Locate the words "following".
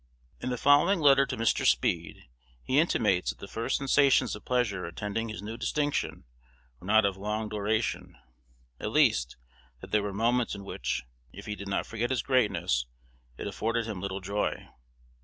0.57-0.99